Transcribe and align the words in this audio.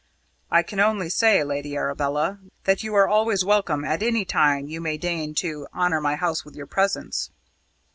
"I 0.49 0.63
can 0.63 0.79
only 0.79 1.09
say, 1.11 1.43
Lady 1.43 1.75
Arabella, 1.75 2.39
that 2.63 2.81
you 2.81 2.95
are 2.95 3.07
always 3.07 3.45
welcome 3.45 3.85
at 3.85 4.01
any 4.01 4.25
time 4.25 4.67
you 4.67 4.81
may 4.81 4.97
deign 4.97 5.35
to 5.35 5.67
honour 5.75 6.01
my 6.01 6.15
house 6.15 6.43
with 6.43 6.55
your 6.55 6.65
presence." 6.65 7.29